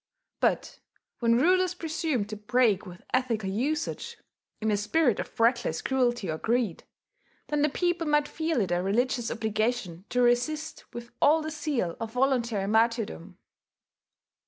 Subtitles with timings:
[0.39, 0.79] But
[1.19, 4.17] when rulers presumed to break with ethical usage,
[4.59, 6.85] in a spirit of reckless cruelty or greed,
[7.49, 11.97] then the people might feel it a religious obligation to resist with all the zeal
[11.99, 13.37] of voluntary martyrdom.